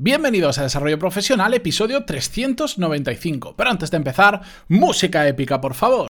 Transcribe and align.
Bienvenidos 0.00 0.56
a 0.58 0.62
Desarrollo 0.62 0.96
Profesional, 0.96 1.54
episodio 1.54 2.04
395. 2.04 3.56
Pero 3.56 3.68
antes 3.68 3.90
de 3.90 3.96
empezar, 3.96 4.42
música 4.68 5.26
épica, 5.26 5.60
por 5.60 5.74
favor. 5.74 6.06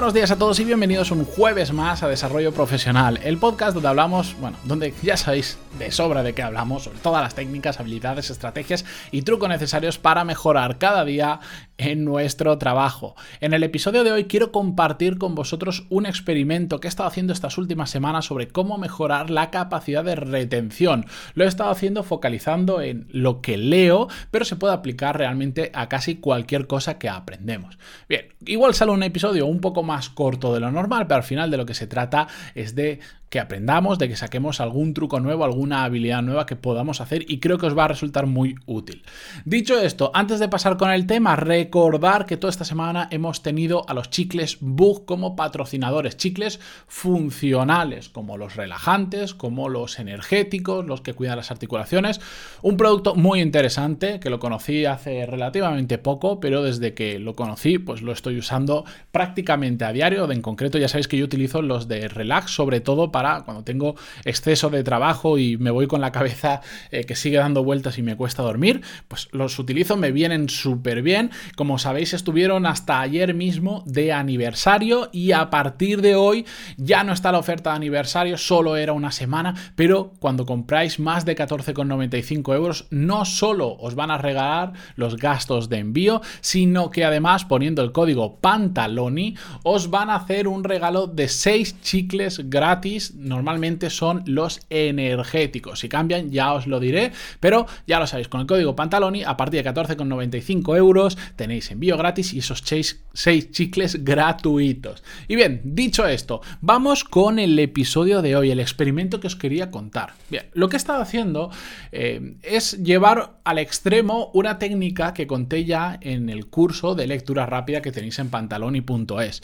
Buenos 0.00 0.14
días 0.14 0.30
a 0.30 0.38
todos 0.38 0.58
y 0.58 0.64
bienvenidos 0.64 1.10
un 1.10 1.26
jueves 1.26 1.74
más 1.74 2.02
a 2.02 2.08
Desarrollo 2.08 2.54
Profesional, 2.54 3.20
el 3.22 3.36
podcast 3.36 3.74
donde 3.74 3.90
hablamos, 3.90 4.34
bueno, 4.40 4.56
donde 4.64 4.94
ya 5.02 5.18
sabéis 5.18 5.58
de 5.78 5.90
sobra 5.90 6.22
de 6.22 6.32
qué 6.32 6.42
hablamos, 6.42 6.84
sobre 6.84 7.00
todas 7.00 7.22
las 7.22 7.34
técnicas, 7.34 7.80
habilidades, 7.80 8.30
estrategias 8.30 8.86
y 9.10 9.20
trucos 9.20 9.50
necesarios 9.50 9.98
para 9.98 10.24
mejorar 10.24 10.78
cada 10.78 11.04
día 11.04 11.40
en 11.80 12.04
nuestro 12.04 12.58
trabajo. 12.58 13.16
En 13.40 13.54
el 13.54 13.62
episodio 13.62 14.04
de 14.04 14.12
hoy 14.12 14.24
quiero 14.24 14.52
compartir 14.52 15.16
con 15.16 15.34
vosotros 15.34 15.86
un 15.88 16.04
experimento 16.04 16.78
que 16.78 16.86
he 16.86 16.90
estado 16.90 17.08
haciendo 17.08 17.32
estas 17.32 17.56
últimas 17.56 17.88
semanas 17.88 18.26
sobre 18.26 18.48
cómo 18.48 18.76
mejorar 18.76 19.30
la 19.30 19.50
capacidad 19.50 20.04
de 20.04 20.14
retención. 20.14 21.06
Lo 21.34 21.44
he 21.44 21.48
estado 21.48 21.70
haciendo 21.70 22.02
focalizando 22.02 22.82
en 22.82 23.08
lo 23.10 23.40
que 23.40 23.56
leo, 23.56 24.08
pero 24.30 24.44
se 24.44 24.56
puede 24.56 24.74
aplicar 24.74 25.16
realmente 25.16 25.70
a 25.74 25.88
casi 25.88 26.16
cualquier 26.16 26.66
cosa 26.66 26.98
que 26.98 27.08
aprendemos. 27.08 27.78
Bien, 28.08 28.26
igual 28.44 28.74
sale 28.74 28.92
un 28.92 29.02
episodio 29.02 29.46
un 29.46 29.60
poco 29.60 29.82
más 29.82 30.10
corto 30.10 30.52
de 30.52 30.60
lo 30.60 30.70
normal, 30.70 31.06
pero 31.06 31.16
al 31.16 31.22
final 31.22 31.50
de 31.50 31.56
lo 31.56 31.64
que 31.64 31.74
se 31.74 31.86
trata 31.86 32.28
es 32.54 32.74
de 32.74 33.00
que 33.30 33.38
aprendamos, 33.38 33.98
de 34.00 34.08
que 34.08 34.16
saquemos 34.16 34.60
algún 34.60 34.92
truco 34.92 35.20
nuevo, 35.20 35.44
alguna 35.44 35.84
habilidad 35.84 36.20
nueva 36.20 36.46
que 36.46 36.56
podamos 36.56 37.00
hacer 37.00 37.24
y 37.30 37.38
creo 37.38 37.58
que 37.58 37.66
os 37.66 37.78
va 37.78 37.84
a 37.84 37.88
resultar 37.88 38.26
muy 38.26 38.56
útil. 38.66 39.04
Dicho 39.44 39.78
esto, 39.78 40.10
antes 40.14 40.40
de 40.40 40.48
pasar 40.48 40.76
con 40.76 40.90
el 40.90 41.06
tema, 41.06 41.36
recordar 41.36 42.26
que 42.26 42.36
toda 42.36 42.50
esta 42.50 42.64
semana 42.64 43.06
hemos 43.12 43.42
tenido 43.42 43.88
a 43.88 43.94
los 43.94 44.10
chicles 44.10 44.58
Bug 44.60 45.04
como 45.04 45.36
patrocinadores, 45.36 46.16
chicles 46.16 46.58
funcionales, 46.88 48.08
como 48.08 48.36
los 48.36 48.56
relajantes, 48.56 49.32
como 49.32 49.68
los 49.68 50.00
energéticos, 50.00 50.84
los 50.84 51.00
que 51.00 51.14
cuidan 51.14 51.36
las 51.36 51.52
articulaciones. 51.52 52.20
Un 52.62 52.76
producto 52.76 53.14
muy 53.14 53.40
interesante 53.40 54.18
que 54.18 54.30
lo 54.30 54.40
conocí 54.40 54.86
hace 54.86 55.24
relativamente 55.24 55.98
poco, 55.98 56.40
pero 56.40 56.64
desde 56.64 56.94
que 56.94 57.20
lo 57.20 57.36
conocí, 57.36 57.78
pues 57.78 58.02
lo 58.02 58.10
estoy 58.10 58.38
usando 58.38 58.84
prácticamente 59.12 59.84
a 59.84 59.92
diario. 59.92 60.28
En 60.32 60.42
concreto, 60.42 60.78
ya 60.78 60.88
sabéis 60.88 61.06
que 61.06 61.16
yo 61.16 61.24
utilizo 61.24 61.62
los 61.62 61.86
de 61.86 62.08
relax, 62.08 62.50
sobre 62.50 62.80
todo 62.80 63.12
para 63.12 63.19
cuando 63.44 63.64
tengo 63.64 63.96
exceso 64.24 64.70
de 64.70 64.82
trabajo 64.82 65.38
y 65.38 65.56
me 65.56 65.70
voy 65.70 65.86
con 65.86 66.00
la 66.00 66.12
cabeza 66.12 66.60
eh, 66.90 67.04
que 67.04 67.16
sigue 67.16 67.38
dando 67.38 67.62
vueltas 67.62 67.98
y 67.98 68.02
me 68.02 68.16
cuesta 68.16 68.42
dormir, 68.42 68.82
pues 69.08 69.28
los 69.32 69.58
utilizo, 69.58 69.96
me 69.96 70.12
vienen 70.12 70.48
súper 70.48 71.02
bien. 71.02 71.30
Como 71.56 71.78
sabéis, 71.78 72.14
estuvieron 72.14 72.66
hasta 72.66 73.00
ayer 73.00 73.34
mismo 73.34 73.82
de 73.86 74.12
aniversario 74.12 75.08
y 75.12 75.32
a 75.32 75.50
partir 75.50 76.00
de 76.02 76.14
hoy 76.14 76.46
ya 76.76 77.04
no 77.04 77.12
está 77.12 77.32
la 77.32 77.38
oferta 77.38 77.70
de 77.70 77.76
aniversario, 77.76 78.38
solo 78.38 78.76
era 78.76 78.92
una 78.92 79.12
semana, 79.12 79.54
pero 79.76 80.12
cuando 80.18 80.46
compráis 80.46 80.98
más 80.98 81.24
de 81.24 81.36
14,95 81.36 82.54
euros, 82.54 82.86
no 82.90 83.24
solo 83.24 83.76
os 83.78 83.94
van 83.94 84.10
a 84.10 84.18
regalar 84.18 84.72
los 84.96 85.16
gastos 85.16 85.68
de 85.68 85.78
envío, 85.78 86.20
sino 86.40 86.90
que 86.90 87.04
además 87.04 87.44
poniendo 87.44 87.82
el 87.82 87.92
código 87.92 88.36
Pantaloni 88.36 89.36
os 89.62 89.90
van 89.90 90.10
a 90.10 90.16
hacer 90.16 90.48
un 90.48 90.64
regalo 90.64 91.06
de 91.06 91.28
6 91.28 91.80
chicles 91.82 92.50
gratis 92.50 93.09
normalmente 93.14 93.90
son 93.90 94.22
los 94.26 94.60
energéticos. 94.70 95.80
Si 95.80 95.88
cambian, 95.88 96.30
ya 96.30 96.52
os 96.52 96.66
lo 96.66 96.80
diré, 96.80 97.12
pero 97.40 97.66
ya 97.86 97.98
lo 97.98 98.06
sabéis, 98.06 98.28
con 98.28 98.40
el 98.40 98.46
código 98.46 98.76
Pantaloni, 98.76 99.24
a 99.24 99.36
partir 99.36 99.62
de 99.62 99.70
14,95 99.70 100.76
euros, 100.76 101.18
tenéis 101.36 101.70
envío 101.70 101.96
gratis 101.96 102.32
y 102.32 102.38
esos 102.38 102.62
6 102.64 103.50
chicles 103.50 104.04
gratuitos. 104.04 105.02
Y 105.28 105.36
bien, 105.36 105.60
dicho 105.64 106.06
esto, 106.06 106.40
vamos 106.60 107.04
con 107.04 107.38
el 107.38 107.58
episodio 107.58 108.22
de 108.22 108.36
hoy, 108.36 108.50
el 108.50 108.60
experimento 108.60 109.20
que 109.20 109.26
os 109.26 109.36
quería 109.36 109.70
contar. 109.70 110.14
Bien, 110.28 110.46
lo 110.54 110.68
que 110.68 110.76
he 110.76 110.78
estado 110.78 111.02
haciendo 111.02 111.50
eh, 111.92 112.36
es 112.42 112.82
llevar 112.82 113.40
al 113.44 113.58
extremo 113.58 114.30
una 114.34 114.58
técnica 114.58 115.14
que 115.14 115.26
conté 115.26 115.64
ya 115.64 115.98
en 116.00 116.28
el 116.28 116.46
curso 116.46 116.94
de 116.94 117.06
lectura 117.06 117.46
rápida 117.46 117.82
que 117.82 117.92
tenéis 117.92 118.18
en 118.18 118.30
pantaloni.es. 118.30 119.42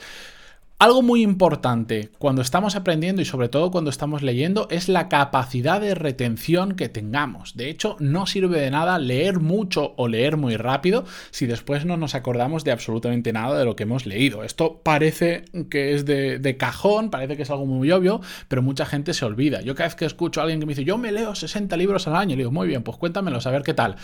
Algo 0.79 1.01
muy 1.01 1.23
importante 1.23 2.11
cuando 2.19 2.43
estamos 2.43 2.77
aprendiendo 2.77 3.23
y 3.23 3.25
sobre 3.25 3.49
todo 3.49 3.71
cuando 3.71 3.89
estamos 3.89 4.21
leyendo 4.21 4.69
es 4.71 4.91
la 4.91 5.09
capacidad 5.09 5.81
de 5.81 5.95
retención 5.95 6.77
que 6.77 6.91
tengamos. 6.91 7.57
De 7.57 7.71
hecho, 7.71 7.97
no 7.99 8.27
sirve 8.27 8.61
de 8.61 8.71
nada 8.71 8.99
leer 8.99 9.41
mucho 9.41 9.95
o 9.97 10.07
leer 10.07 10.37
muy 10.37 10.59
rápido 10.59 11.07
si 11.31 11.47
después 11.47 11.87
no 11.87 11.97
nos 11.97 12.15
acordamos 12.15 12.63
de 12.63 12.73
absolutamente 12.73 13.33
nada 13.33 13.59
de 13.59 13.65
lo 13.65 13.75
que 13.75 13.85
hemos 13.85 14.05
leído. 14.05 14.45
Esto 14.45 14.83
parece 14.83 15.47
que 15.71 15.95
es 15.95 16.05
de, 16.05 16.57
cajón, 16.59 17.09
parece 17.09 17.39
que 17.39 17.45
es 17.45 17.51
algo 17.51 17.65
muy 17.65 17.91
obvio, 17.91 18.21
pero 18.49 18.61
mucha 18.61 18.85
gente 18.85 19.15
se 19.15 19.25
olvida. 19.25 19.63
Yo 19.63 19.75
cada 19.75 19.89
vez 19.89 19.97
que 19.97 20.05
escucho 20.05 20.41
a 20.41 20.43
alguien 20.43 20.61
que 20.61 20.67
me 20.67 20.73
dice, 20.73 20.85
yo 20.85 20.99
me 20.99 21.11
leo 21.11 21.35
60 21.35 21.75
libros 21.79 22.07
al 22.07 22.17
año, 22.17 22.37
le 22.37 22.43
digo, 22.43 22.53
muy 22.53 22.69
bien, 22.69 22.83
pues 22.83 22.99
cuéntamelo, 22.99 23.39
a 23.43 23.51
ver 23.51 23.63
qué 23.63 23.73
tal. 23.73 23.97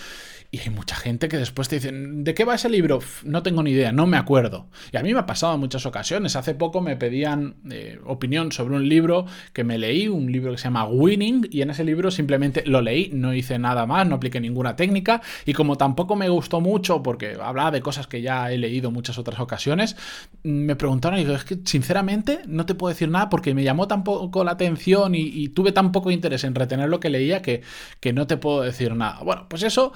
Y 0.55 0.59
hay 0.59 0.69
mucha 0.69 0.97
gente 0.97 1.29
que 1.29 1.39
después 1.39 1.69
te 1.69 1.77
dice, 1.77 1.93
¿de 1.93 2.35
qué 2.35 2.45
va 2.45 2.57
ese 2.57 2.69
libro? 2.69 3.01
no 3.25 3.43
tengo 3.43 3.63
ni 3.63 3.71
idea, 3.71 3.91
no 3.91 4.07
me 4.07 4.19
acuerdo. 4.19 4.69
Y 4.93 4.99
a 4.99 5.03
mí 5.03 5.15
me 5.15 5.21
ha 5.21 5.25
pasado 5.25 5.55
en 5.55 5.61
muchas 5.61 5.87
ocasiones. 5.87 6.37
Hace 6.37 6.55
poco 6.63 6.81
me 6.81 6.95
pedían 6.95 7.57
eh, 7.73 7.99
opinión 8.07 8.53
sobre 8.53 8.77
un 8.77 8.89
libro 8.89 9.27
que 9.53 9.65
me 9.65 9.79
leí, 9.79 10.07
un 10.07 10.31
libro 10.31 10.53
que 10.53 10.59
se 10.59 10.65
llama 10.65 10.85
Winning, 10.87 11.49
y 11.51 11.61
en 11.63 11.71
ese 11.71 11.83
libro 11.83 12.13
simplemente 12.13 12.63
lo 12.67 12.81
leí, 12.81 13.11
no 13.13 13.35
hice 13.35 13.59
nada 13.59 13.85
más, 13.85 14.07
no 14.07 14.15
apliqué 14.15 14.41
ninguna 14.41 14.77
técnica, 14.77 15.21
y 15.45 15.55
como 15.55 15.77
tampoco 15.77 16.15
me 16.15 16.29
gustó 16.29 16.61
mucho, 16.61 17.03
porque 17.03 17.37
hablaba 17.43 17.73
de 17.73 17.81
cosas 17.81 18.07
que 18.07 18.23
ya 18.23 18.53
he 18.53 18.59
leído 18.59 18.93
muchas 18.93 19.19
otras 19.19 19.41
ocasiones, 19.41 19.97
me 20.45 20.77
preguntaron 20.77 21.19
y 21.19 21.25
digo, 21.25 21.35
es 21.35 21.45
que 21.45 21.59
sinceramente 21.65 22.43
no 22.47 22.65
te 22.65 22.77
puedo 22.77 22.95
decir 22.95 23.09
nada 23.09 23.29
porque 23.29 23.55
me 23.55 23.65
llamó 23.65 23.89
tan 23.89 24.05
poco 24.05 24.45
la 24.45 24.53
atención 24.53 25.17
y, 25.17 25.49
tuve 25.49 25.73
tan 25.73 25.91
poco 25.91 26.13
interés 26.13 26.45
en 26.45 26.55
retener 26.55 26.89
lo 26.89 27.01
que 27.01 27.11
leía 27.11 27.43
que, 27.43 27.63
que 27.99 28.13
no 28.13 28.29
te 28.29 28.37
puedo 28.37 28.63
decir 28.63 28.95
nada. 28.95 29.19
Bueno, 29.25 29.47
pues 29.49 29.65
eso 29.65 29.93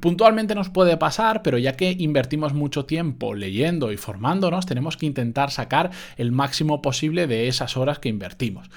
Puntualmente 0.00 0.54
nos 0.54 0.68
puede 0.68 0.96
pasar, 0.96 1.42
pero 1.42 1.56
ya 1.56 1.72
que 1.72 1.96
invertimos 1.98 2.52
mucho 2.52 2.84
tiempo 2.84 3.34
leyendo 3.34 3.90
y 3.90 3.96
formándonos, 3.96 4.66
tenemos 4.66 4.96
que 4.96 5.06
intentar 5.06 5.50
sacar 5.50 5.90
el 6.16 6.32
máximo 6.32 6.82
posible 6.82 7.26
de 7.26 7.48
esas 7.48 7.76
horas 7.76 7.98
que 7.98 8.08
invertimos. 8.08 8.68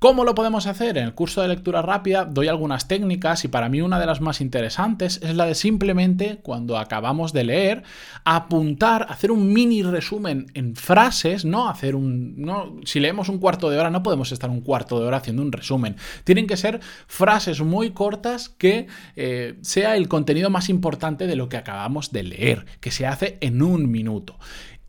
¿Cómo 0.00 0.22
lo 0.22 0.36
podemos 0.36 0.68
hacer? 0.68 0.96
En 0.96 1.06
el 1.06 1.14
curso 1.14 1.42
de 1.42 1.48
lectura 1.48 1.82
rápida 1.82 2.24
doy 2.24 2.46
algunas 2.46 2.86
técnicas 2.86 3.44
y 3.44 3.48
para 3.48 3.68
mí 3.68 3.80
una 3.80 3.98
de 3.98 4.06
las 4.06 4.20
más 4.20 4.40
interesantes 4.40 5.18
es 5.24 5.34
la 5.34 5.44
de 5.44 5.56
simplemente 5.56 6.38
cuando 6.40 6.78
acabamos 6.78 7.32
de 7.32 7.42
leer 7.42 7.82
apuntar, 8.24 9.06
hacer 9.08 9.32
un 9.32 9.52
mini 9.52 9.82
resumen 9.82 10.46
en 10.54 10.76
frases, 10.76 11.44
no 11.44 11.68
hacer 11.68 11.96
un 11.96 12.40
no 12.40 12.76
si 12.84 13.00
leemos 13.00 13.28
un 13.28 13.38
cuarto 13.38 13.70
de 13.70 13.78
hora 13.78 13.90
no 13.90 14.04
podemos 14.04 14.30
estar 14.30 14.50
un 14.50 14.60
cuarto 14.60 15.00
de 15.00 15.06
hora 15.06 15.16
haciendo 15.16 15.42
un 15.42 15.50
resumen. 15.50 15.96
Tienen 16.22 16.46
que 16.46 16.56
ser 16.56 16.78
frases 17.08 17.60
muy 17.60 17.90
cortas 17.90 18.50
que 18.50 18.86
eh, 19.16 19.56
sea 19.62 19.96
el 19.96 20.06
contenido 20.06 20.48
más 20.48 20.68
importante 20.68 21.26
de 21.26 21.34
lo 21.34 21.48
que 21.48 21.56
acabamos 21.56 22.12
de 22.12 22.22
leer, 22.22 22.66
que 22.78 22.92
se 22.92 23.04
hace 23.04 23.36
en 23.40 23.62
un 23.62 23.90
minuto. 23.90 24.38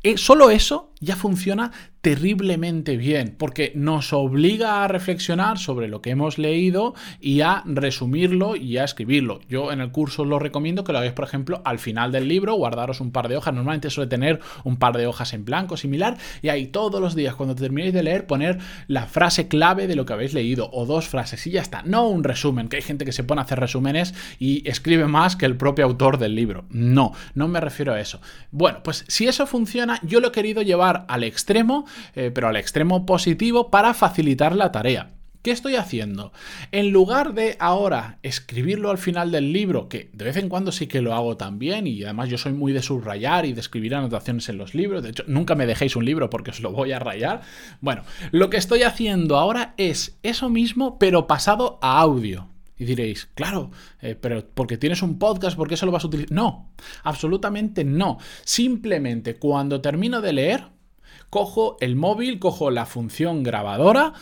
Eh, 0.04 0.18
solo 0.18 0.50
eso 0.50 0.89
ya 1.00 1.16
funciona 1.16 1.72
terriblemente 2.02 2.96
bien, 2.96 3.36
porque 3.38 3.74
nos 3.76 4.14
obliga 4.14 4.84
a 4.84 4.88
reflexionar 4.88 5.58
sobre 5.58 5.90
lo 5.90 6.02
que 6.02 6.12
hemos 6.12 6.38
leído 6.38 6.94
y 7.20 7.42
a 7.42 7.62
resumirlo 7.66 8.56
y 8.56 8.78
a 8.78 8.86
escribirlo. 8.86 9.42
Yo 9.50 9.72
en 9.72 9.82
el 9.82 9.92
curso 9.92 10.24
lo 10.24 10.40
recomiendo 10.40 10.84
que 10.84 10.94
lo 10.94 11.00
hagáis, 11.00 11.14
por 11.14 11.26
ejemplo, 11.26 11.62
al 11.66 11.80
final 11.80 12.12
del 12.12 12.28
libro, 12.28 12.54
guardaros 12.54 13.02
un 13.02 13.12
par 13.12 13.28
de 13.28 13.36
hojas. 13.36 13.54
Normalmente 13.54 13.90
suele 13.90 14.10
tener 14.10 14.40
un 14.64 14.78
par 14.78 14.96
de 14.96 15.08
hojas 15.08 15.34
en 15.34 15.44
blanco 15.44 15.76
similar 15.76 16.18
y 16.42 16.50
ahí 16.50 16.68
todos 16.68 17.02
los 17.02 17.16
días, 17.16 17.36
cuando 17.36 17.56
terminéis 17.56 17.94
de 17.94 18.04
leer, 18.04 18.28
poner 18.28 18.60
la 18.88 19.06
frase 19.06 19.50
clave 19.50 19.88
de 19.88 19.96
lo 19.96 20.06
que 20.06 20.14
habéis 20.14 20.34
leído 20.34 20.70
o 20.72 20.86
dos 20.86 21.10
frases 21.10 21.46
y 21.48 21.52
ya 21.52 21.62
está. 21.62 21.82
No 21.84 22.08
un 22.08 22.24
resumen, 22.24 22.70
que 22.70 22.78
hay 22.78 22.82
gente 22.82 23.04
que 23.04 23.12
se 23.12 23.26
pone 23.26 23.42
a 23.42 23.44
hacer 23.44 23.60
resúmenes 23.60 24.14
y 24.40 24.68
escribe 24.70 25.08
más 25.08 25.36
que 25.36 25.46
el 25.46 25.58
propio 25.58 25.86
autor 25.86 26.18
del 26.18 26.36
libro. 26.36 26.66
No, 26.70 27.12
no 27.36 27.50
me 27.50 27.60
refiero 27.60 27.94
a 27.94 28.00
eso. 28.00 28.22
Bueno, 28.52 28.84
pues 28.84 29.04
si 29.10 29.28
eso 29.28 29.46
funciona, 29.46 30.00
yo 30.04 30.22
lo 30.22 30.30
he 30.30 30.32
querido 30.32 30.62
llevar 30.62 30.89
al 31.08 31.24
extremo, 31.24 31.86
eh, 32.16 32.32
pero 32.34 32.48
al 32.48 32.56
extremo 32.56 33.06
positivo 33.06 33.70
para 33.70 33.94
facilitar 33.94 34.56
la 34.56 34.72
tarea. 34.72 35.12
¿Qué 35.42 35.52
estoy 35.52 35.76
haciendo? 35.76 36.34
En 36.74 36.92
lugar 36.92 37.34
de 37.34 37.56
ahora 37.62 38.20
escribirlo 38.24 38.92
al 38.92 38.98
final 38.98 39.32
del 39.32 39.54
libro, 39.54 39.88
que 39.88 40.10
de 40.12 40.26
vez 40.26 40.36
en 40.36 40.50
cuando 40.50 40.74
sí 40.74 40.88
que 40.88 41.02
lo 41.02 41.14
hago 41.14 41.38
también, 41.38 41.88
y 41.88 42.04
además 42.04 42.28
yo 42.28 42.38
soy 42.38 42.52
muy 42.52 42.74
de 42.74 42.82
subrayar 42.82 43.46
y 43.46 43.54
de 43.54 43.62
escribir 43.62 43.96
anotaciones 43.96 44.50
en 44.50 44.58
los 44.58 44.76
libros, 44.76 45.02
de 45.02 45.12
hecho 45.12 45.24
nunca 45.28 45.56
me 45.56 45.66
dejéis 45.66 45.96
un 45.96 46.04
libro 46.04 46.30
porque 46.30 46.52
os 46.52 46.60
lo 46.60 46.74
voy 46.74 46.92
a 46.92 47.00
rayar. 47.00 47.42
Bueno, 47.80 48.04
lo 48.32 48.50
que 48.50 48.58
estoy 48.58 48.84
haciendo 48.84 49.38
ahora 49.38 49.76
es 49.78 50.20
eso 50.24 50.50
mismo, 50.50 51.00
pero 51.00 51.26
pasado 51.26 51.80
a 51.82 52.02
audio. 52.02 52.50
Y 52.78 52.84
diréis, 52.84 53.30
claro, 53.34 53.72
eh, 54.02 54.16
pero 54.20 54.46
porque 54.54 54.78
tienes 54.78 55.02
un 55.02 55.20
podcast, 55.20 55.56
¿por 55.56 55.70
qué 55.70 55.76
eso 55.76 55.86
lo 55.86 55.94
vas 55.94 56.04
a 56.04 56.08
utilizar? 56.08 56.34
No, 56.34 56.74
absolutamente 57.04 57.86
no. 57.86 58.18
Simplemente 58.44 59.38
cuando 59.38 59.80
termino 59.80 60.20
de 60.20 60.34
leer, 60.34 60.68
cojo 61.30 61.78
el 61.82 61.96
móvil, 61.96 62.40
cojo 62.40 62.72
la 62.72 62.86
función 62.86 63.44
grabadora, 63.44 64.14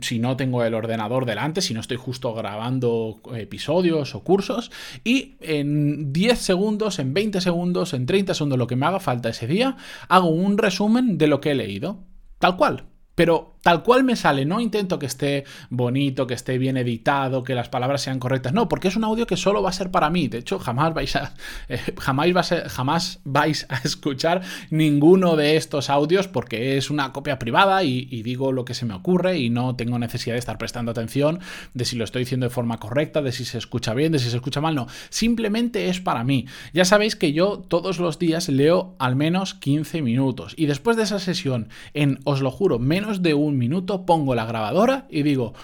si 0.00 0.18
no 0.18 0.36
tengo 0.36 0.64
el 0.64 0.74
ordenador 0.74 1.26
delante, 1.26 1.60
si 1.60 1.74
no 1.74 1.80
estoy 1.80 1.96
justo 1.96 2.34
grabando 2.34 3.20
episodios 3.34 4.14
o 4.14 4.24
cursos, 4.24 4.70
y 5.04 5.36
en 5.40 6.12
10 6.12 6.38
segundos, 6.38 6.98
en 6.98 7.14
20 7.14 7.40
segundos, 7.40 7.94
en 7.94 8.06
30 8.06 8.34
segundos, 8.34 8.58
lo 8.58 8.66
que 8.66 8.76
me 8.76 8.86
haga 8.86 9.00
falta 9.00 9.28
ese 9.28 9.46
día, 9.46 9.76
hago 10.08 10.28
un 10.28 10.58
resumen 10.58 11.18
de 11.18 11.26
lo 11.26 11.40
que 11.40 11.52
he 11.52 11.54
leído. 11.54 11.98
Tal 12.38 12.56
cual. 12.56 12.84
Pero 13.16 13.56
tal 13.66 13.82
cual 13.82 14.04
me 14.04 14.14
sale, 14.14 14.44
no 14.44 14.60
intento 14.60 15.00
que 15.00 15.06
esté 15.06 15.42
bonito, 15.70 16.28
que 16.28 16.34
esté 16.34 16.56
bien 16.56 16.76
editado, 16.76 17.42
que 17.42 17.56
las 17.56 17.68
palabras 17.68 18.00
sean 18.00 18.20
correctas, 18.20 18.52
no, 18.52 18.68
porque 18.68 18.86
es 18.86 18.94
un 18.94 19.02
audio 19.02 19.26
que 19.26 19.36
solo 19.36 19.60
va 19.60 19.70
a 19.70 19.72
ser 19.72 19.90
para 19.90 20.08
mí, 20.08 20.28
de 20.28 20.38
hecho 20.38 20.60
jamás 20.60 20.94
vais 20.94 21.16
a, 21.16 21.34
eh, 21.68 21.80
jamás, 21.98 22.54
jamás 22.68 23.18
vais 23.24 23.66
a 23.68 23.78
escuchar 23.78 24.42
ninguno 24.70 25.34
de 25.34 25.56
estos 25.56 25.90
audios 25.90 26.28
porque 26.28 26.76
es 26.76 26.90
una 26.90 27.12
copia 27.12 27.40
privada 27.40 27.82
y, 27.82 28.22
digo 28.22 28.52
lo 28.52 28.64
que 28.64 28.74
se 28.74 28.86
me 28.86 28.94
ocurre 28.94 29.38
y 29.38 29.50
no 29.50 29.74
tengo 29.74 29.98
necesidad 29.98 30.34
de 30.34 30.38
estar 30.38 30.58
prestando 30.58 30.92
atención 30.92 31.40
de 31.74 31.84
si 31.84 31.96
lo 31.96 32.04
estoy 32.04 32.20
diciendo 32.20 32.46
de 32.46 32.50
forma 32.50 32.78
correcta, 32.78 33.20
de 33.20 33.32
si 33.32 33.44
se 33.44 33.58
escucha 33.58 33.94
bien, 33.94 34.12
de 34.12 34.20
si 34.20 34.30
se 34.30 34.36
escucha 34.36 34.60
mal, 34.60 34.76
no, 34.76 34.86
simplemente 35.08 35.88
es 35.88 36.00
para 36.00 36.22
mí. 36.22 36.46
Ya 36.72 36.84
sabéis 36.84 37.16
que 37.16 37.32
yo 37.32 37.64
todos 37.66 37.98
los 37.98 38.20
días 38.20 38.48
leo 38.48 38.94
al 39.00 39.16
menos 39.16 39.54
15 39.54 40.02
minutos 40.02 40.54
y 40.56 40.66
después 40.66 40.96
de 40.96 41.02
esa 41.02 41.18
sesión 41.18 41.68
en, 41.94 42.20
os 42.22 42.42
lo 42.42 42.52
juro, 42.52 42.78
menos 42.78 43.05
de 43.22 43.34
un 43.34 43.56
minuto, 43.56 44.04
pongo 44.04 44.34
la 44.34 44.44
grabadora 44.44 45.06
y 45.08 45.22
digo, 45.22 45.54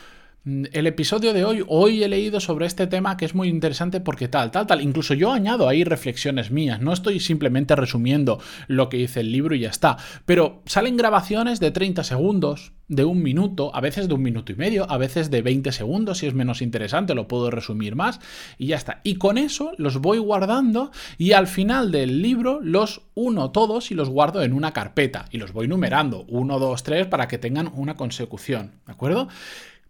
el 0.45 0.89
episodio 0.89 1.33
de 1.33 1.45
hoy, 1.45 1.65
hoy 1.69 2.03
he 2.03 2.09
leído 2.09 2.41
sobre 2.41 2.67
este 2.67 2.89
tema 2.89 3.17
que 3.17 3.25
es 3.25 3.35
muy 3.35 3.49
interesante 3.49 4.01
porque 4.01 4.27
tal, 4.27 4.51
tal, 4.51 4.67
tal. 4.67 4.81
Incluso 4.81 5.15
yo 5.15 5.31
añado 5.31 5.69
ahí 5.69 5.85
reflexiones 5.85 6.51
mías, 6.51 6.81
no 6.81 6.93
estoy 6.93 7.21
simplemente 7.21 7.77
resumiendo 7.77 8.41
lo 8.67 8.89
que 8.89 8.97
dice 8.97 9.21
el 9.21 9.31
libro 9.31 9.55
y 9.55 9.61
ya 9.61 9.71
está. 9.71 9.99
Pero 10.27 10.63
salen 10.67 10.97
grabaciones 10.97 11.61
de 11.61 11.71
30 11.71 12.03
segundos, 12.03 12.73
de 12.89 13.05
un 13.05 13.23
minuto, 13.23 13.75
a 13.75 13.81
veces 13.81 14.09
de 14.09 14.15
un 14.15 14.23
minuto 14.23 14.53
y 14.53 14.57
medio, 14.57 14.91
a 14.91 14.99
veces 14.99 15.31
de 15.31 15.41
20 15.41 15.71
segundos, 15.73 16.19
si 16.19 16.27
es 16.27 16.35
menos 16.35 16.61
interesante, 16.61 17.15
lo 17.15 17.29
puedo 17.29 17.51
resumir 17.51 17.95
más 17.95 18.21
y 18.59 18.67
ya 18.67 18.77
está. 18.77 19.01
Y 19.05 19.15
con 19.15 19.39
eso 19.39 19.73
los 19.79 19.99
voy 19.99 20.19
guardando 20.19 20.91
y 21.19 21.33
al 21.33 21.47
final 21.47 21.93
del 21.93 22.21
libro 22.21 22.61
los 22.61 23.03
uno 23.15 23.51
todos 23.53 23.93
y 23.93 23.95
los 23.95 24.11
guardo 24.11 24.43
en 24.43 24.53
una 24.53 24.73
carpeta 24.73 25.27
y 25.31 25.39
los 25.39 25.53
voy 25.53 25.69
numerando, 25.69 26.27
1, 26.29 26.59
2, 26.59 26.83
3, 26.83 27.07
para 27.07 27.29
que 27.29 27.39
tengan 27.39 27.71
una 27.75 27.95
consecución, 27.95 28.73
¿de 28.87 28.93
acuerdo? 28.93 29.29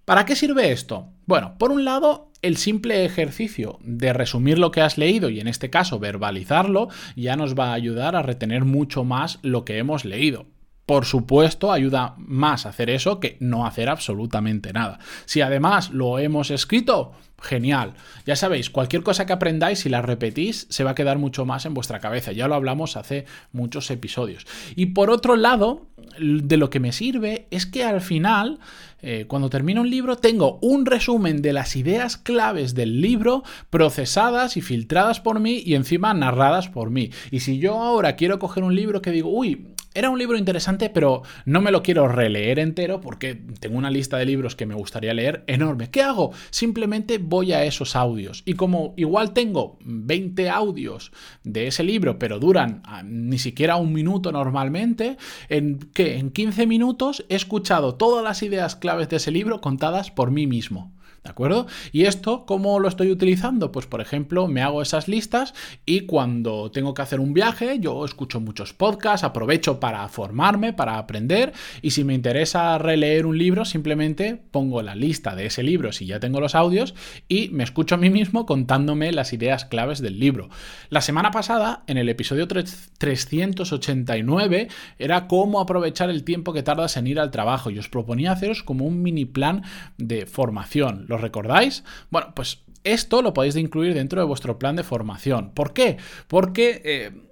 ¿Para 0.05 0.25
qué 0.25 0.35
sirve 0.35 0.73
esto? 0.73 1.11
Bueno, 1.27 1.55
por 1.59 1.71
un 1.71 1.85
lado, 1.85 2.33
el 2.43 2.57
simple 2.57 3.05
ejercicio 3.05 3.79
de 3.83 4.13
resumir 4.13 4.59
lo 4.59 4.73
que 4.73 4.81
has 4.81 4.99
leído 4.99 5.31
y 5.31 5.39
en 5.39 5.47
este 5.47 5.71
caso 5.71 6.01
verbalizarlo 6.01 6.89
ya 7.15 7.37
nos 7.37 7.55
va 7.55 7.71
a 7.71 7.75
ayudar 7.75 8.17
a 8.17 8.23
retener 8.23 8.65
mucho 8.65 9.05
más 9.05 9.39
lo 9.43 9.65
que 9.65 9.79
hemos 9.79 10.05
leído. 10.05 10.47
Por 10.93 11.07
supuesto, 11.07 11.73
ayuda 11.73 12.17
más 12.19 12.67
hacer 12.67 12.91
eso 12.91 13.19
que 13.19 13.39
no 13.41 13.65
hacer 13.65 13.89
absolutamente 13.89 14.75
nada. 14.75 14.99
Si 15.25 15.41
además 15.41 15.89
lo 15.89 16.19
hemos 16.19 16.51
escrito, 16.51 17.13
genial. 17.41 17.95
Ya 18.27 18.37
sabéis, 18.37 18.69
cualquier 18.69 19.03
cosa 19.03 19.25
que 19.25 19.33
aprendáis, 19.33 19.79
si 19.79 19.89
la 19.89 20.03
repetís, 20.03 20.67
se 20.69 20.85
va 20.85 20.91
a 20.91 20.95
quedar 20.95 21.17
mucho 21.17 21.47
más 21.47 21.65
en 21.65 21.73
vuestra 21.73 21.99
cabeza. 21.99 22.33
Ya 22.33 22.47
lo 22.47 22.55
hablamos 22.55 22.99
hace 22.99 23.25
muchos 23.53 23.91
episodios. 23.91 24.47
Y 24.77 24.87
por 24.87 25.09
otro 25.09 25.37
lado, 25.37 25.87
de 26.19 26.57
lo 26.57 26.71
que 26.71 26.81
me 26.81 26.93
sirve 26.93 27.47
es 27.51 27.67
que 27.67 27.85
al 27.85 28.01
final, 28.01 28.59
eh, 29.01 29.25
cuando 29.27 29.51
termino 29.51 29.81
un 29.81 29.91
libro, 29.91 30.17
tengo 30.17 30.59
un 30.61 30.87
resumen 30.87 31.43
de 31.43 31.53
las 31.53 31.75
ideas 31.75 32.17
claves 32.17 32.75
del 32.75 33.01
libro 33.01 33.43
procesadas 33.71 34.57
y 34.57 34.61
filtradas 34.61 35.21
por 35.21 35.41
mí 35.41 35.63
y 35.65 35.75
encima 35.75 36.15
narradas 36.15 36.69
por 36.69 36.91
mí. 36.91 37.11
Y 37.31 37.41
si 37.41 37.59
yo 37.59 37.81
ahora 37.81 38.15
quiero 38.17 38.39
coger 38.39 38.63
un 38.63 38.75
libro 38.75 39.03
que 39.03 39.11
digo, 39.11 39.31
uy, 39.31 39.72
era 39.95 40.11
un 40.11 40.19
libro 40.19 40.39
interesante, 40.39 40.91
pero 40.91 41.23
no 41.45 41.61
me 41.61 41.71
lo 41.71 41.83
quiero 41.83 42.09
releer 42.09 42.59
entero 42.59 43.01
porque 43.01 43.35
tengo 43.61 43.77
una 43.77 43.91
lista 43.91 44.19
de 44.19 44.27
libros 44.27 44.57
que 44.57 44.67
me 44.67 44.75
gustaría 44.75 45.15
leer 45.15 45.45
enorme. 45.47 45.91
¿Qué 45.91 46.03
hago? 46.03 46.33
Simplemente 46.51 47.19
voy 47.19 47.53
a 47.53 47.65
esos 47.65 47.97
audios. 47.97 48.43
Y 48.47 48.55
como 48.55 48.95
igual 48.97 49.33
tengo 49.33 49.79
20 49.85 50.51
audios 50.51 51.13
de 51.45 51.67
ese 51.67 51.83
libro, 51.83 52.19
pero 52.19 52.39
duran 52.39 52.83
ah, 52.85 53.03
ni 53.05 53.39
siquiera 53.39 53.77
un 53.77 53.93
minuto 53.93 54.33
normalmente, 54.33 55.17
en 55.49 55.79
que 55.79 56.19
en 56.19 56.31
15 56.31 56.67
minutos 56.67 57.25
he 57.29 57.35
escuchado 57.35 57.95
todas 57.95 58.25
las 58.25 58.43
ideas 58.43 58.77
claves 58.77 59.09
de 59.09 59.17
ese 59.17 59.31
libro 59.31 59.61
contadas 59.61 60.11
por 60.11 60.31
mí 60.31 60.47
mismo. 60.47 60.93
¿De 61.25 61.31
acuerdo? 61.31 61.67
¿Y 61.93 62.07
esto 62.07 62.47
cómo 62.47 62.81
lo 62.81 62.89
estoy 62.89 63.13
utilizando? 63.13 63.71
Pues 63.71 63.87
por 63.87 64.01
ejemplo, 64.01 64.49
me 64.49 64.61
hago 64.61 64.83
esas 64.83 65.07
listas 65.07 65.55
y 65.87 66.01
cuando 66.01 66.73
tengo 66.73 66.95
que 66.95 67.03
hacer 67.03 67.21
un 67.21 67.33
viaje, 67.33 67.79
yo 67.79 68.05
escucho 68.05 68.41
muchos 68.41 68.73
podcasts, 68.73 69.23
aprovecho 69.23 69.79
para 69.79 70.09
formarme, 70.09 70.73
para 70.73 70.99
aprender 70.99 71.53
y 71.81 71.93
si 71.93 72.03
me 72.03 72.15
interesa 72.15 72.77
releer 72.79 73.27
un 73.27 73.39
libro, 73.39 73.65
simplemente 73.65 74.43
pongo 74.51 74.83
la 74.83 74.97
lista 74.97 75.37
de 75.37 75.47
ese 75.47 75.63
libro 75.63 75.93
si 75.93 76.07
ya 76.07 76.19
tengo 76.19 76.41
los 76.41 76.57
audios 76.57 76.97
y 77.29 77.51
me 77.51 77.63
escucho 77.63 77.95
a 77.95 77.99
mí 77.99 78.11
mismo 78.11 78.45
contándome 78.45 79.13
las 79.13 79.33
ideas 79.33 79.65
claves 79.65 80.01
del 80.01 80.19
libro. 80.19 80.51
La 80.91 81.03
semana 81.03 81.31
pasada, 81.31 81.85
en 81.87 81.99
el 81.99 82.09
episodio 82.09 82.49
389, 82.49 84.67
era 84.99 85.29
cómo 85.29 85.61
aprovechar 85.61 86.11
el 86.11 86.25
tiempo 86.25 86.53
que 86.53 86.65
tardas 86.65 86.97
en 86.97 87.07
ir 87.07 87.21
al 87.21 87.31
trabajo 87.31 87.71
y 87.71 87.79
os 87.79 87.89
proponía 87.89 88.33
haceros 88.33 88.65
como 88.65 88.87
un 88.87 89.03
mini 89.03 89.25
plan 89.25 89.63
de 89.99 90.27
formación 90.27 90.92
¿Lo 91.09 91.19
recordáis? 91.19 91.85
Bueno, 92.11 92.33
pues 92.35 92.63
esto 92.85 93.23
lo 93.23 93.33
podéis 93.33 93.57
incluir 93.57 93.95
dentro 93.95 94.21
de 94.21 94.27
vuestro 94.27 94.59
plan 94.59 94.77
de 94.77 94.83
formación. 94.83 95.51
¿Por 95.51 95.73
qué? 95.73 95.99
Porque... 96.29 96.83
Eh, 96.85 97.29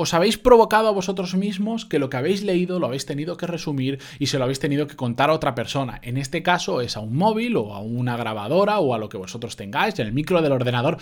os 0.00 0.14
habéis 0.14 0.38
provocado 0.38 0.86
a 0.86 0.92
vosotros 0.92 1.34
mismos 1.34 1.84
que 1.84 1.98
lo 1.98 2.08
que 2.08 2.16
habéis 2.16 2.44
leído 2.44 2.78
lo 2.78 2.86
habéis 2.86 3.04
tenido 3.04 3.36
que 3.36 3.48
resumir 3.48 3.98
y 4.20 4.26
se 4.26 4.38
lo 4.38 4.44
habéis 4.44 4.60
tenido 4.60 4.86
que 4.86 4.94
contar 4.94 5.28
a 5.28 5.32
otra 5.32 5.56
persona. 5.56 5.98
En 6.04 6.16
este 6.16 6.44
caso 6.44 6.80
es 6.80 6.96
a 6.96 7.00
un 7.00 7.16
móvil 7.16 7.56
o 7.56 7.74
a 7.74 7.80
una 7.80 8.16
grabadora 8.16 8.78
o 8.78 8.94
a 8.94 8.98
lo 8.98 9.08
que 9.08 9.16
vosotros 9.16 9.56
tengáis, 9.56 9.98
en 9.98 10.06
el 10.06 10.12
micro 10.12 10.40
del 10.40 10.52
ordenador 10.52 10.98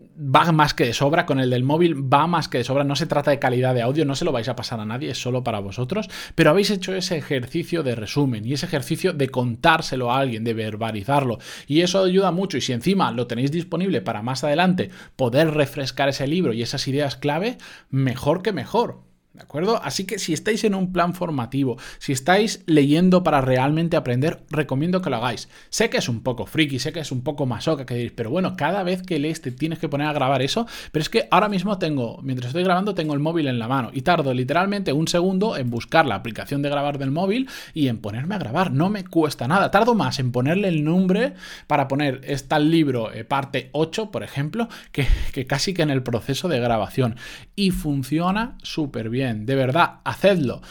va 0.00 0.52
más 0.52 0.74
que 0.74 0.84
de 0.84 0.92
sobra, 0.92 1.26
con 1.26 1.40
el 1.40 1.50
del 1.50 1.64
móvil 1.64 2.12
va 2.12 2.26
más 2.26 2.48
que 2.48 2.58
de 2.58 2.64
sobra, 2.64 2.84
no 2.84 2.94
se 2.94 3.06
trata 3.06 3.32
de 3.32 3.40
calidad 3.40 3.74
de 3.74 3.82
audio, 3.82 4.04
no 4.04 4.14
se 4.14 4.24
lo 4.24 4.32
vais 4.32 4.48
a 4.48 4.54
pasar 4.54 4.78
a 4.78 4.84
nadie, 4.84 5.10
es 5.10 5.20
solo 5.20 5.42
para 5.42 5.58
vosotros, 5.58 6.08
pero 6.34 6.50
habéis 6.50 6.70
hecho 6.70 6.94
ese 6.94 7.16
ejercicio 7.16 7.82
de 7.82 7.96
resumen 7.96 8.46
y 8.46 8.52
ese 8.52 8.66
ejercicio 8.66 9.12
de 9.12 9.28
contárselo 9.28 10.12
a 10.12 10.18
alguien, 10.18 10.44
de 10.44 10.54
verbalizarlo, 10.54 11.38
y 11.66 11.80
eso 11.80 12.02
ayuda 12.02 12.30
mucho, 12.30 12.56
y 12.56 12.60
si 12.60 12.72
encima 12.72 13.10
lo 13.10 13.26
tenéis 13.26 13.50
disponible 13.50 14.00
para 14.00 14.22
más 14.22 14.44
adelante 14.44 14.90
poder 15.16 15.52
refrescar 15.52 16.08
ese 16.08 16.28
libro 16.28 16.52
y 16.52 16.62
esas 16.62 16.86
ideas 16.86 17.16
clave, 17.16 17.58
mejor 17.90 18.37
que 18.42 18.52
mejor. 18.52 19.07
¿De 19.34 19.42
acuerdo? 19.42 19.80
Así 19.84 20.04
que 20.04 20.18
si 20.18 20.32
estáis 20.32 20.64
en 20.64 20.74
un 20.74 20.92
plan 20.92 21.14
formativo, 21.14 21.76
si 21.98 22.12
estáis 22.12 22.62
leyendo 22.66 23.22
para 23.22 23.40
realmente 23.42 23.96
aprender, 23.96 24.42
recomiendo 24.50 25.02
que 25.02 25.10
lo 25.10 25.16
hagáis. 25.16 25.48
Sé 25.68 25.90
que 25.90 25.98
es 25.98 26.08
un 26.08 26.22
poco 26.22 26.46
friki, 26.46 26.78
sé 26.78 26.92
que 26.92 27.00
es 27.00 27.12
un 27.12 27.22
poco 27.22 27.44
masoca 27.44 27.84
que 27.84 27.94
diréis, 27.94 28.12
pero 28.16 28.30
bueno, 28.30 28.56
cada 28.56 28.82
vez 28.82 29.02
que 29.02 29.18
lees 29.18 29.42
te 29.42 29.52
tienes 29.52 29.78
que 29.78 29.88
poner 29.88 30.08
a 30.08 30.12
grabar 30.12 30.40
eso, 30.40 30.66
pero 30.92 31.02
es 31.02 31.10
que 31.10 31.28
ahora 31.30 31.48
mismo 31.48 31.78
tengo, 31.78 32.20
mientras 32.22 32.48
estoy 32.48 32.64
grabando, 32.64 32.94
tengo 32.94 33.12
el 33.12 33.20
móvil 33.20 33.48
en 33.48 33.58
la 33.58 33.68
mano 33.68 33.90
y 33.92 34.00
tardo 34.00 34.32
literalmente 34.32 34.92
un 34.94 35.06
segundo 35.06 35.56
en 35.56 35.70
buscar 35.70 36.06
la 36.06 36.14
aplicación 36.14 36.62
de 36.62 36.70
grabar 36.70 36.98
del 36.98 37.10
móvil 37.10 37.48
y 37.74 37.88
en 37.88 37.98
ponerme 37.98 38.34
a 38.34 38.38
grabar. 38.38 38.72
No 38.72 38.88
me 38.88 39.04
cuesta 39.04 39.46
nada. 39.46 39.70
Tardo 39.70 39.94
más 39.94 40.18
en 40.18 40.32
ponerle 40.32 40.68
el 40.68 40.84
nombre 40.84 41.34
para 41.66 41.86
poner 41.86 42.22
está 42.24 42.56
el 42.56 42.70
libro 42.70 43.12
eh, 43.12 43.24
parte 43.24 43.68
8, 43.72 44.10
por 44.10 44.24
ejemplo, 44.24 44.68
que, 44.90 45.06
que 45.32 45.46
casi 45.46 45.74
que 45.74 45.82
en 45.82 45.90
el 45.90 46.02
proceso 46.02 46.48
de 46.48 46.58
grabación. 46.58 47.16
Y 47.54 47.70
funciona 47.70 48.56
súper 48.62 49.10
bien 49.10 49.17
de 49.18 49.54
verdad, 49.54 50.00
hacedlo. 50.04 50.62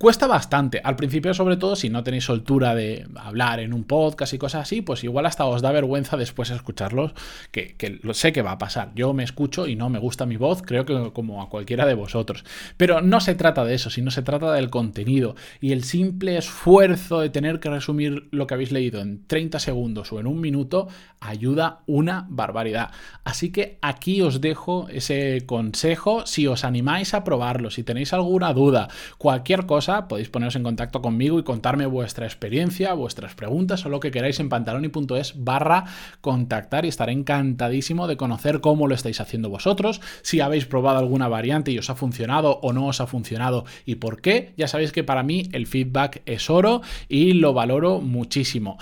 Cuesta 0.00 0.26
bastante. 0.26 0.80
Al 0.82 0.96
principio, 0.96 1.34
sobre 1.34 1.58
todo, 1.58 1.76
si 1.76 1.90
no 1.90 2.02
tenéis 2.02 2.24
soltura 2.24 2.74
de 2.74 3.06
hablar 3.16 3.60
en 3.60 3.74
un 3.74 3.84
podcast 3.84 4.32
y 4.32 4.38
cosas 4.38 4.62
así, 4.62 4.80
pues 4.80 5.04
igual 5.04 5.26
hasta 5.26 5.44
os 5.44 5.60
da 5.60 5.72
vergüenza 5.72 6.16
después 6.16 6.48
escucharlos, 6.48 7.12
que, 7.50 7.76
que 7.76 8.00
sé 8.14 8.32
que 8.32 8.40
va 8.40 8.52
a 8.52 8.58
pasar. 8.58 8.92
Yo 8.94 9.12
me 9.12 9.24
escucho 9.24 9.66
y 9.66 9.76
no 9.76 9.90
me 9.90 9.98
gusta 9.98 10.24
mi 10.24 10.38
voz, 10.38 10.62
creo 10.62 10.86
que 10.86 11.12
como 11.12 11.42
a 11.42 11.50
cualquiera 11.50 11.84
de 11.84 11.92
vosotros. 11.92 12.46
Pero 12.78 13.02
no 13.02 13.20
se 13.20 13.34
trata 13.34 13.62
de 13.66 13.74
eso, 13.74 13.90
sino 13.90 14.10
se 14.10 14.22
trata 14.22 14.54
del 14.54 14.70
contenido. 14.70 15.36
Y 15.60 15.72
el 15.72 15.84
simple 15.84 16.38
esfuerzo 16.38 17.20
de 17.20 17.28
tener 17.28 17.60
que 17.60 17.68
resumir 17.68 18.26
lo 18.30 18.46
que 18.46 18.54
habéis 18.54 18.72
leído 18.72 19.02
en 19.02 19.26
30 19.26 19.58
segundos 19.58 20.14
o 20.14 20.18
en 20.18 20.26
un 20.26 20.40
minuto 20.40 20.88
ayuda 21.20 21.82
una 21.84 22.26
barbaridad. 22.30 22.90
Así 23.22 23.52
que 23.52 23.78
aquí 23.82 24.22
os 24.22 24.40
dejo 24.40 24.88
ese 24.88 25.42
consejo. 25.44 26.24
Si 26.24 26.46
os 26.46 26.64
animáis 26.64 27.12
a 27.12 27.22
probarlo, 27.22 27.70
si 27.70 27.82
tenéis 27.82 28.14
alguna 28.14 28.54
duda, 28.54 28.88
cualquier 29.18 29.66
cosa, 29.66 29.89
podéis 30.08 30.28
poneros 30.28 30.56
en 30.56 30.62
contacto 30.62 31.02
conmigo 31.02 31.38
y 31.38 31.42
contarme 31.42 31.86
vuestra 31.86 32.26
experiencia, 32.26 32.94
vuestras 32.94 33.34
preguntas 33.34 33.84
o 33.84 33.88
lo 33.88 34.00
que 34.00 34.10
queráis 34.10 34.40
en 34.40 34.48
pantaloni.es 34.48 35.34
barra 35.44 35.84
contactar 36.20 36.84
y 36.84 36.88
estaré 36.88 37.12
encantadísimo 37.12 38.06
de 38.06 38.16
conocer 38.16 38.60
cómo 38.60 38.86
lo 38.86 38.94
estáis 38.94 39.20
haciendo 39.20 39.50
vosotros, 39.50 40.00
si 40.22 40.40
habéis 40.40 40.66
probado 40.66 40.98
alguna 40.98 41.28
variante 41.28 41.72
y 41.72 41.78
os 41.78 41.90
ha 41.90 41.94
funcionado 41.94 42.60
o 42.62 42.72
no 42.72 42.86
os 42.86 43.00
ha 43.00 43.06
funcionado 43.06 43.64
y 43.84 43.96
por 43.96 44.20
qué. 44.20 44.54
Ya 44.56 44.68
sabéis 44.68 44.92
que 44.92 45.04
para 45.04 45.22
mí 45.22 45.48
el 45.52 45.66
feedback 45.66 46.22
es 46.26 46.50
oro 46.50 46.82
y 47.08 47.34
lo 47.34 47.52
valoro 47.52 48.00
muchísimo. 48.00 48.78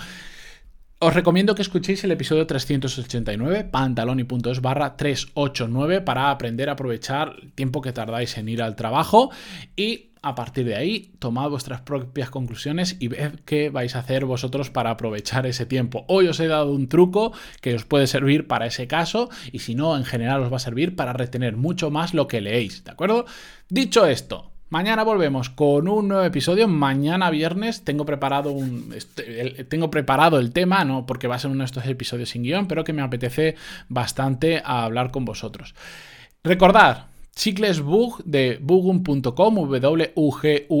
Os 1.01 1.13
recomiendo 1.13 1.55
que 1.55 1.61
escuchéis 1.61 2.03
el 2.03 2.11
episodio 2.11 2.45
389, 2.45 3.63
pantaloni.es 3.63 4.59
barra 4.59 4.97
389, 4.97 6.01
para 6.01 6.29
aprender 6.29 6.67
a 6.67 6.73
aprovechar 6.73 7.35
el 7.41 7.53
tiempo 7.53 7.79
que 7.79 7.93
tardáis 7.93 8.37
en 8.37 8.49
ir 8.49 8.61
al 8.61 8.75
trabajo 8.75 9.31
y 9.77 10.08
a 10.21 10.35
partir 10.35 10.65
de 10.65 10.75
ahí 10.75 11.11
tomad 11.19 11.49
vuestras 11.49 11.81
propias 11.81 12.29
conclusiones 12.29 12.97
y 12.99 13.07
ved 13.07 13.39
qué 13.45 13.69
vais 13.69 13.95
a 13.95 13.99
hacer 13.99 14.25
vosotros 14.25 14.69
para 14.69 14.91
aprovechar 14.91 15.45
ese 15.45 15.65
tiempo. 15.65 16.05
Hoy 16.07 16.27
os 16.27 16.39
he 16.39 16.47
dado 16.47 16.71
un 16.71 16.89
truco 16.89 17.31
que 17.61 17.75
os 17.75 17.85
puede 17.85 18.07
servir 18.07 18.47
para 18.47 18.65
ese 18.65 18.87
caso 18.87 19.29
y 19.51 19.59
si 19.59 19.75
no, 19.75 19.97
en 19.97 20.05
general 20.05 20.43
os 20.43 20.51
va 20.51 20.57
a 20.57 20.59
servir 20.59 20.95
para 20.95 21.13
retener 21.13 21.55
mucho 21.57 21.91
más 21.91 22.13
lo 22.13 22.27
que 22.27 22.41
leéis, 22.41 22.83
¿de 22.83 22.91
acuerdo? 22.91 23.25
Dicho 23.69 24.05
esto, 24.05 24.51
Mañana 24.71 25.03
volvemos 25.03 25.49
con 25.49 25.87
un 25.87 26.09
nuevo 26.09 26.23
episodio. 26.23 26.67
Mañana 26.67 27.31
viernes 27.31 27.83
tengo 27.83 28.05
preparado 28.05 28.51
un 28.51 28.93
este, 28.95 29.63
tengo 29.63 29.89
preparado 29.89 30.37
el 30.37 30.53
tema, 30.53 30.85
no 30.85 31.07
porque 31.07 31.27
va 31.27 31.37
a 31.37 31.39
ser 31.39 31.49
uno 31.49 31.61
de 31.61 31.65
estos 31.65 31.87
episodios 31.87 32.29
sin 32.29 32.43
guion, 32.43 32.67
pero 32.67 32.83
que 32.83 32.93
me 32.93 33.01
apetece 33.01 33.55
bastante 33.87 34.61
a 34.63 34.83
hablar 34.83 35.09
con 35.09 35.25
vosotros. 35.25 35.73
Recordad, 36.43 37.07
Chicles 37.39 37.79
Bug 37.79 38.21
de 38.25 38.59
bugum.com, 38.61 39.69
W-U-G-U-M.com, 39.79 40.75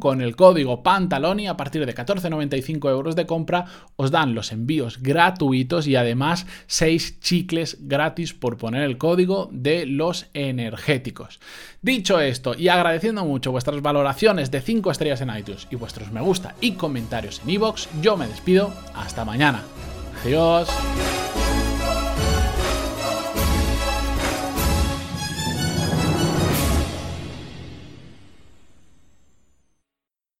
con 0.00 0.20
el 0.20 0.34
código 0.34 0.82
Pantaloni 0.82 1.46
a 1.46 1.56
partir 1.56 1.86
de 1.86 1.94
14,95 1.94 2.90
euros 2.90 3.14
de 3.14 3.24
compra 3.24 3.66
os 3.94 4.10
dan 4.10 4.34
los 4.34 4.50
envíos 4.50 5.00
gratuitos 5.00 5.86
y 5.86 5.94
además 5.94 6.44
6 6.66 7.20
chicles 7.20 7.76
gratis 7.82 8.34
por 8.34 8.56
poner 8.56 8.82
el 8.82 8.98
código 8.98 9.48
de 9.52 9.86
los 9.86 10.26
energéticos. 10.34 11.38
Dicho 11.82 12.18
esto 12.18 12.56
y 12.58 12.66
agradeciendo 12.66 13.24
mucho 13.24 13.52
vuestras 13.52 13.80
valoraciones 13.80 14.50
de 14.50 14.60
5 14.60 14.90
estrellas 14.90 15.20
en 15.20 15.30
iTunes 15.38 15.68
y 15.70 15.76
vuestros 15.76 16.10
me 16.10 16.20
gusta 16.20 16.56
y 16.60 16.72
comentarios 16.72 17.42
en 17.44 17.50
iVoox, 17.50 17.86
yo 18.02 18.16
me 18.16 18.26
despido. 18.26 18.74
Hasta 18.92 19.24
mañana. 19.24 19.62
Adiós. 20.24 20.68